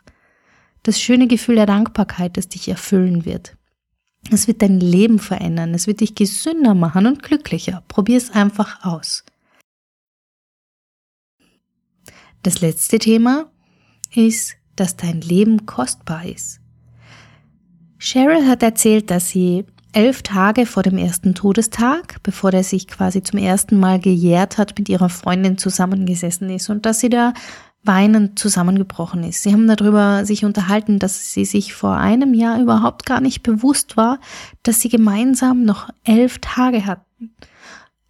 Das 0.87 1.01
schöne 1.01 1.27
Gefühl 1.27 1.55
der 1.55 1.65
Dankbarkeit, 1.65 2.37
das 2.37 2.47
dich 2.47 2.69
erfüllen 2.69 3.25
wird. 3.25 3.57
Es 4.31 4.47
wird 4.47 4.61
dein 4.61 4.79
Leben 4.79 5.19
verändern, 5.19 5.73
es 5.73 5.85
wird 5.85 5.99
dich 5.99 6.15
gesünder 6.15 6.75
machen 6.75 7.05
und 7.07 7.21
glücklicher. 7.21 7.83
Probier 7.89 8.15
es 8.15 8.29
einfach 8.29 8.85
aus. 8.85 9.25
Das 12.43 12.61
letzte 12.61 12.99
Thema 12.99 13.51
ist, 14.15 14.55
dass 14.77 14.95
dein 14.95 15.19
Leben 15.19 15.65
kostbar 15.65 16.25
ist. 16.25 16.61
Cheryl 17.99 18.47
hat 18.47 18.63
erzählt, 18.63 19.11
dass 19.11 19.27
sie 19.27 19.65
elf 19.91 20.21
Tage 20.21 20.65
vor 20.65 20.83
dem 20.83 20.97
ersten 20.97 21.35
Todestag, 21.35 22.23
bevor 22.23 22.53
er 22.53 22.63
sich 22.63 22.87
quasi 22.87 23.21
zum 23.21 23.39
ersten 23.39 23.77
Mal 23.77 23.99
gejährt 23.99 24.57
hat, 24.57 24.79
mit 24.79 24.87
ihrer 24.87 25.09
Freundin 25.09 25.57
zusammengesessen 25.57 26.49
ist 26.49 26.69
und 26.69 26.85
dass 26.85 27.01
sie 27.01 27.09
da 27.09 27.33
weinend 27.87 28.37
zusammengebrochen 28.37 29.23
ist. 29.23 29.43
Sie 29.43 29.51
haben 29.51 29.67
darüber 29.67 30.25
sich 30.25 30.45
unterhalten, 30.45 30.99
dass 30.99 31.33
sie 31.33 31.45
sich 31.45 31.73
vor 31.73 31.95
einem 31.95 32.33
Jahr 32.33 32.61
überhaupt 32.61 33.05
gar 33.05 33.21
nicht 33.21 33.43
bewusst 33.43 33.97
war, 33.97 34.19
dass 34.63 34.81
sie 34.81 34.89
gemeinsam 34.89 35.63
noch 35.63 35.89
elf 36.03 36.39
Tage 36.39 36.85
hatten. 36.85 37.31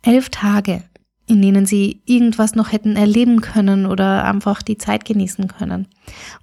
Elf 0.02 0.30
Tage, 0.30 0.84
in 1.28 1.42
denen 1.42 1.66
sie 1.66 2.02
irgendwas 2.06 2.56
noch 2.56 2.72
hätten 2.72 2.96
erleben 2.96 3.42
können 3.42 3.86
oder 3.86 4.24
einfach 4.26 4.62
die 4.62 4.78
Zeit 4.78 5.06
genießen 5.06 5.48
können. 5.48 5.88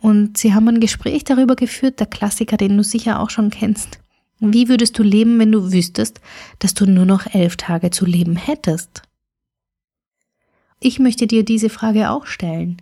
Und 0.01 0.39
sie 0.39 0.55
haben 0.55 0.69
ein 0.69 0.81
Gespräch 0.81 1.25
darüber 1.25 1.57
geführt, 1.57 2.01
der 2.01 2.07
Klassiker, 2.07 2.57
den 2.57 2.77
du 2.77 2.85
sicher 2.85 3.21
auch 3.21 3.31
schon 3.31 3.51
kennst. 3.51 3.99
Wie 4.41 4.69
würdest 4.69 4.99
du 4.99 5.03
leben, 5.03 5.39
wenn 5.39 5.53
du 5.53 5.73
wüsstest, 5.73 6.21
dass 6.59 6.75
du 6.75 6.87
nur 6.87 7.07
noch 7.07 7.27
elf 7.35 7.57
Tage 7.57 7.91
zu 7.91 8.05
leben 8.05 8.37
hättest? 8.37 9.03
Ich 10.81 10.99
möchte 10.99 11.27
dir 11.27 11.45
diese 11.45 11.71
Frage 11.71 12.11
auch 12.11 12.27
stellen. 12.27 12.77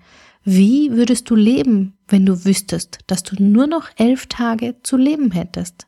Wie 0.44 0.90
würdest 0.92 1.30
du 1.30 1.36
leben, 1.36 1.98
wenn 2.08 2.26
du 2.26 2.44
wüsstest, 2.44 2.98
dass 3.06 3.22
du 3.22 3.40
nur 3.42 3.66
noch 3.66 3.88
elf 3.96 4.26
Tage 4.26 4.76
zu 4.82 4.96
leben 4.96 5.30
hättest? 5.30 5.86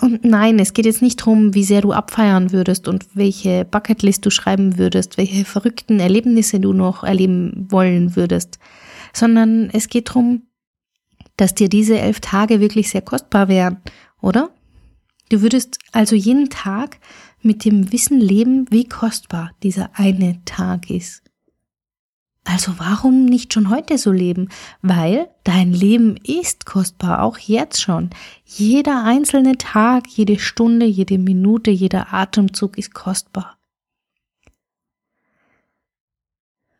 Und 0.00 0.24
nein, 0.24 0.58
es 0.58 0.72
geht 0.74 0.84
jetzt 0.84 1.00
nicht 1.00 1.20
darum, 1.20 1.54
wie 1.54 1.62
sehr 1.62 1.80
du 1.80 1.92
abfeiern 1.92 2.50
würdest 2.50 2.88
und 2.88 3.06
welche 3.14 3.64
Bucketlist 3.64 4.26
du 4.26 4.30
schreiben 4.30 4.76
würdest, 4.76 5.16
welche 5.16 5.44
verrückten 5.44 6.00
Erlebnisse 6.00 6.58
du 6.58 6.72
noch 6.72 7.04
erleben 7.04 7.68
wollen 7.70 8.16
würdest, 8.16 8.58
sondern 9.12 9.70
es 9.72 9.88
geht 9.88 10.08
darum, 10.08 10.42
dass 11.36 11.54
dir 11.54 11.68
diese 11.68 11.98
elf 11.98 12.20
Tage 12.20 12.60
wirklich 12.60 12.90
sehr 12.90 13.02
kostbar 13.02 13.48
wären, 13.48 13.78
oder? 14.20 14.50
Du 15.28 15.40
würdest 15.40 15.78
also 15.92 16.16
jeden 16.16 16.50
Tag 16.50 16.98
mit 17.40 17.64
dem 17.64 17.92
Wissen 17.92 18.20
leben, 18.20 18.66
wie 18.70 18.88
kostbar 18.88 19.52
dieser 19.62 19.90
eine 19.94 20.44
Tag 20.44 20.90
ist. 20.90 21.21
Also 22.44 22.72
warum 22.78 23.24
nicht 23.24 23.52
schon 23.52 23.70
heute 23.70 23.98
so 23.98 24.10
leben? 24.10 24.48
Weil 24.82 25.28
dein 25.44 25.72
Leben 25.72 26.16
ist 26.16 26.66
kostbar, 26.66 27.22
auch 27.22 27.38
jetzt 27.38 27.80
schon. 27.80 28.10
Jeder 28.44 29.04
einzelne 29.04 29.58
Tag, 29.58 30.08
jede 30.08 30.38
Stunde, 30.38 30.86
jede 30.86 31.18
Minute, 31.18 31.70
jeder 31.70 32.12
Atemzug 32.12 32.78
ist 32.78 32.94
kostbar. 32.94 33.56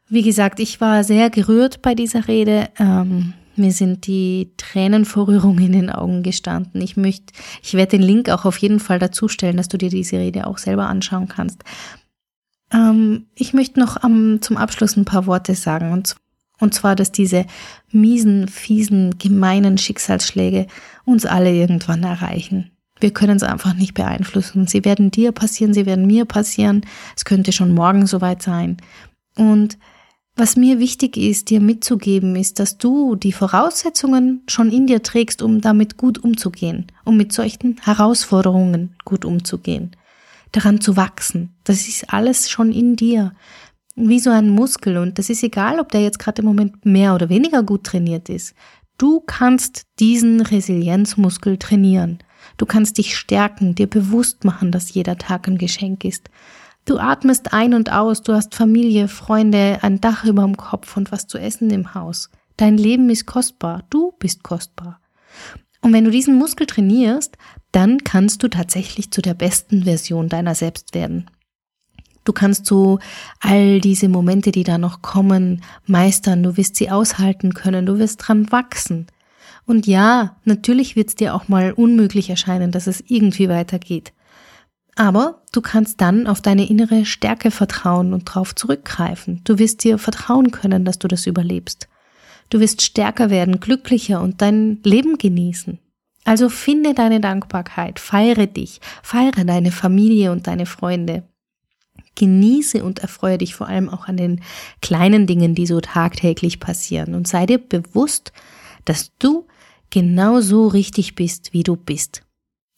Wie 0.09 0.23
gesagt, 0.23 0.61
ich 0.61 0.81
war 0.81 1.05
sehr 1.05 1.31
gerührt 1.31 1.81
bei 1.81 1.95
dieser 1.95 2.29
Rede. 2.29 2.69
Ähm, 2.79 3.33
mir 3.57 3.73
sind 3.73 4.07
die 4.07 4.51
Tränen 4.57 5.05
vor 5.05 5.29
Rührung 5.29 5.59
in 5.59 5.73
den 5.73 5.91
Augen 5.91 6.23
gestanden. 6.23 6.81
Ich 6.81 6.97
möchte, 6.97 7.33
ich 7.63 7.75
werde 7.75 7.97
den 7.97 8.03
Link 8.03 8.29
auch 8.29 8.45
auf 8.45 8.59
jeden 8.59 8.81
Fall 8.81 8.99
dazu 8.99 9.29
stellen, 9.29 9.57
dass 9.57 9.69
du 9.69 9.79
dir 9.79 9.91
diese 9.91 10.19
Rede 10.19 10.47
auch 10.47 10.59
selber 10.59 10.87
anschauen 10.89 11.29
kannst. 11.29 11.63
Ähm, 12.73 13.27
ich 13.35 13.53
möchte 13.53 13.79
noch 13.79 14.03
am, 14.03 14.41
zum 14.41 14.57
Abschluss 14.57 14.97
ein 14.97 15.05
paar 15.05 15.27
Worte 15.27 15.55
sagen. 15.55 15.93
Und 15.93 16.17
Und 16.61 16.75
zwar, 16.75 16.95
dass 16.95 17.11
diese 17.11 17.45
miesen, 17.91 18.49
fiesen, 18.49 19.19
gemeinen 19.19 19.79
Schicksalsschläge 19.79 20.67
uns 21.05 21.27
alle 21.27 21.53
irgendwann 21.53 22.05
erreichen. 22.05 22.71
Wir 23.01 23.11
können 23.11 23.37
es 23.37 23.43
einfach 23.43 23.75
nicht 23.75 23.95
beeinflussen. 23.95 24.69
Sie 24.69 24.85
werden 24.85 25.11
dir 25.11 25.33
passieren, 25.33 25.75
sie 25.75 25.87
werden 25.87 26.07
mir 26.07 26.25
passieren. 26.25 26.83
Es 27.17 27.25
könnte 27.25 27.51
schon 27.51 27.75
morgen 27.75 28.07
soweit 28.07 28.43
sein. 28.43 28.77
Und 29.37 29.77
was 30.37 30.57
mir 30.57 30.79
wichtig 30.79 31.17
ist, 31.17 31.51
dir 31.51 31.61
mitzugeben, 31.61 32.37
ist, 32.37 32.61
dass 32.61 32.79
du 32.79 33.17
die 33.17 33.33
Voraussetzungen 33.33 34.43
schon 34.47 34.71
in 34.71 34.87
dir 34.87 35.03
trägst, 35.03 35.43
um 35.43 35.61
damit 35.61 35.97
gut 35.97 36.19
umzugehen, 36.23 36.87
um 37.05 37.17
mit 37.17 37.33
solchen 37.33 37.79
Herausforderungen 37.83 38.95
gut 39.05 39.25
umzugehen, 39.25 39.97
daran 40.53 40.81
zu 40.81 40.97
wachsen. 40.97 41.57
Das 41.65 41.89
ist 41.89 42.13
alles 42.13 42.51
schon 42.51 42.73
in 42.73 42.97
dir, 42.97 43.35
wie 43.95 44.21
so 44.21 44.31
ein 44.31 44.51
Muskel 44.51 44.97
und 44.97 45.19
das 45.19 45.29
ist 45.29 45.43
egal, 45.43 45.81
ob 45.81 45.91
der 45.91 46.03
jetzt 46.03 46.19
gerade 46.19 46.43
im 46.43 46.49
Moment 46.49 46.87
mehr 46.87 47.15
oder 47.15 47.29
weniger 47.29 47.63
gut 47.63 47.85
trainiert 47.85 48.29
ist. 48.29 48.55
Du 48.99 49.21
kannst 49.21 49.87
diesen 49.99 50.41
Resilienzmuskel 50.41 51.59
trainieren. 51.59 52.19
Du 52.57 52.67
kannst 52.67 52.99
dich 52.99 53.17
stärken, 53.17 53.75
dir 53.75 53.89
bewusst 53.89 54.45
machen, 54.45 54.71
dass 54.71 54.95
jeder 54.95 55.19
Tag 55.19 55.49
ein 55.49 55.59
Geschenk 55.59 56.05
ist. 56.05 56.31
Du 56.85 56.99
atmest 56.99 57.53
ein 57.53 57.75
und 57.75 57.93
aus, 57.93 58.23
du 58.23 58.33
hast 58.33 58.55
Familie, 58.55 59.09
Freunde, 59.09 59.79
ein 59.83 60.01
Dach 60.01 60.25
über 60.25 60.43
dem 60.43 60.57
Kopf 60.57 60.97
und 60.97 61.13
was 61.13 61.27
zu 61.27 61.39
essen 61.39 61.71
im 61.71 61.95
Haus. 61.95 62.31
Dein 62.57 62.77
Leben 62.77 63.09
ist 63.09 63.27
kostbar, 63.27 63.85
du 63.91 64.13
bist 64.19 64.43
kostbar. 64.43 65.01
Und 65.81 65.93
wenn 65.93 66.05
du 66.05 66.11
diesen 66.11 66.37
Muskel 66.37 66.67
trainierst, 66.67 67.37
dann 67.73 68.05
kannst 68.05 68.43
du 68.43 68.49
tatsächlich 68.49 69.11
zu 69.11 69.23
der 69.23 69.35
besten 69.35 69.85
Version 69.85 70.29
deiner 70.29 70.55
selbst 70.55 70.95
werden. 70.95 71.31
Du 72.25 72.33
kannst 72.33 72.67
so 72.67 73.01
all 73.41 73.81
diese 73.81 74.09
Momente, 74.09 74.53
die 74.53 74.63
da 74.63 74.79
noch 74.79 75.03
kommen, 75.03 75.63
meistern, 75.87 76.43
du 76.43 76.57
wirst 76.57 76.77
sie 76.77 76.91
aushalten 76.91 77.55
können, 77.55 77.87
du 77.87 77.99
wirst 77.99 78.27
dran 78.27 78.53
wachsen. 78.53 79.07
Und 79.67 79.87
ja, 79.87 80.37
natürlich 80.45 80.95
wird 80.95 81.09
es 81.09 81.15
dir 81.17 81.35
auch 81.35 81.49
mal 81.49 81.73
unmöglich 81.73 82.31
erscheinen, 82.31 82.71
dass 82.71 82.87
es 82.87 83.03
irgendwie 83.07 83.49
weitergeht. 83.49 84.13
Aber 84.95 85.43
du 85.53 85.63
kannst 85.63 86.01
dann 86.01 86.27
auf 86.27 86.41
deine 86.41 86.69
innere 86.69 87.07
Stärke 87.07 87.51
vertrauen 87.51 88.13
und 88.13 88.29
darauf 88.29 88.55
zurückgreifen. 88.55 89.41
Du 89.45 89.59
wirst 89.59 89.83
dir 89.85 89.99
vertrauen 89.99 90.51
können, 90.51 90.85
dass 90.85 90.99
du 90.99 91.09
das 91.09 91.27
überlebst. 91.27 91.89
Du 92.51 92.61
wirst 92.61 92.83
stärker 92.83 93.31
werden, 93.31 93.61
glücklicher 93.61 94.21
und 94.21 94.43
dein 94.43 94.81
Leben 94.85 95.17
genießen. 95.17 95.79
Also 96.25 96.49
finde 96.49 96.95
deine 96.95 97.21
Dankbarkeit, 97.21 97.99
feiere 97.99 98.47
dich, 98.47 98.81
feiere 99.03 99.45
deine 99.45 99.73
Familie 99.73 100.31
und 100.31 100.47
deine 100.47 100.67
Freunde. 100.67 101.25
Genieße 102.15 102.85
und 102.85 103.01
erfreue 103.01 103.39
dich 103.39 103.55
vor 103.55 103.69
allem 103.69 103.89
auch 103.89 104.07
an 104.07 104.17
den 104.17 104.41
kleinen 104.81 105.27
Dingen, 105.27 105.55
die 105.55 105.67
so 105.67 105.81
tagtäglich 105.81 106.61
passieren 106.61 107.15
und 107.15 107.27
sei 107.27 107.47
dir 107.47 107.59
bewusst, 107.59 108.33
dass 108.85 109.13
du 109.19 109.47
genau 109.91 110.41
so 110.41 110.69
richtig 110.69 111.15
bist, 111.15 111.53
wie 111.53 111.63
du 111.63 111.77
bist. 111.77 112.23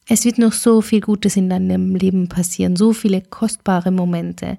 Es 0.07 0.25
wird 0.25 0.39
noch 0.39 0.53
so 0.53 0.83
viel 0.83 1.01
Gutes 1.01 1.37
in 1.37 1.49
deinem 1.49 1.95
Leben 1.95 2.29
passieren, 2.29 2.77
so 2.77 2.93
viele 2.93 3.23
kostbare 3.23 3.91
Momente. 3.91 4.59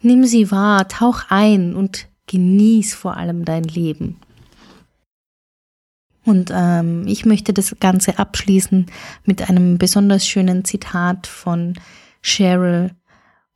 Nimm 0.00 0.24
sie 0.24 0.50
wahr, 0.50 0.88
tauch 0.88 1.24
ein 1.28 1.74
und 1.74 2.08
genieß 2.26 2.94
vor 2.94 3.16
allem 3.16 3.44
dein 3.44 3.64
Leben. 3.64 4.16
Und 6.30 6.52
ähm, 6.54 7.08
ich 7.08 7.26
möchte 7.26 7.52
das 7.52 7.74
Ganze 7.80 8.20
abschließen 8.20 8.86
mit 9.24 9.50
einem 9.50 9.78
besonders 9.78 10.24
schönen 10.24 10.64
Zitat 10.64 11.26
von 11.26 11.74
Cheryl. 12.22 12.92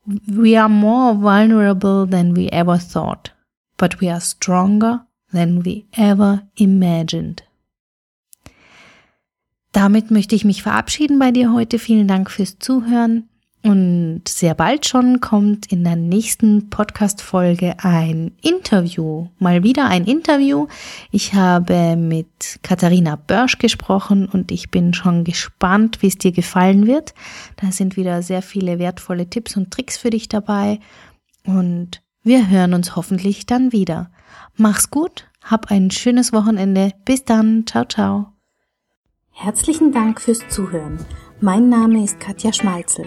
We 0.05 0.61
are 0.61 0.69
more 0.69 1.23
vulnerable 1.23 2.05
than 2.11 2.35
we 2.35 2.51
ever 2.51 2.77
thought, 2.81 3.33
but 3.77 4.01
we 4.01 4.11
are 4.11 4.21
stronger 4.21 5.07
than 5.33 5.65
we 5.65 5.85
ever 5.93 6.43
imagined. 6.57 7.45
Damit 9.71 10.11
möchte 10.11 10.35
ich 10.35 10.45
mich 10.45 10.65
verabschieden 10.65 11.21
bei 11.21 11.31
dir 11.31 11.53
heute. 11.53 11.79
Vielen 11.79 12.09
Dank 12.09 12.29
fürs 12.29 12.59
Zuhören. 12.59 13.29
Und 13.65 14.29
sehr 14.29 14.55
bald 14.55 14.85
schon 14.85 15.23
kommt 15.23 15.73
in 15.73 15.85
der 15.85 15.97
nächsten 15.97 16.69
Podcast-Folge 16.69 17.77
ein 17.79 18.33
Interview. 18.43 19.29
Mal 19.39 19.63
wieder 19.63 19.87
ein 19.87 20.05
Interview. 20.05 20.67
Ich 21.11 21.33
habe 21.33 21.97
mit 21.97 22.59
Katharina 22.63 23.17
Börsch 23.17 23.57
gesprochen 23.57 24.29
und 24.29 24.53
ich 24.53 24.71
bin 24.71 24.93
schon 24.93 25.25
gespannt, 25.25 26.03
wie 26.03 26.09
es 26.09 26.19
dir 26.19 26.33
gefallen 26.33 26.87
wird. 26.87 27.15
Da 27.57 27.73
sind 27.73 27.97
wieder 27.97 28.21
sehr 28.21 28.43
viele 28.43 28.79
wertvolle 28.79 29.31
Tipps 29.31 29.57
und 29.57 29.71
Tricks 29.71 29.97
für 29.97 30.11
dich 30.11 30.29
dabei. 30.29 30.79
Und 31.47 32.03
wir 32.23 32.51
hören 32.51 32.75
uns 32.75 32.97
hoffentlich 32.97 33.47
dann 33.47 33.73
wieder. 33.73 34.11
Mach's 34.57 34.91
gut, 34.91 35.27
hab 35.43 35.71
ein 35.71 35.91
schönes 35.91 36.35
Wochenende. 36.35 36.93
Bis 37.07 37.25
dann. 37.25 37.67
Ciao, 37.67 37.87
ciao. 37.87 38.27
Herzlichen 39.31 39.91
Dank 39.91 40.21
fürs 40.21 40.47
Zuhören. 40.51 40.99
Mein 41.41 41.71
Name 41.71 42.05
ist 42.05 42.21
Katja 42.21 42.53
Schmalzel. 42.53 43.07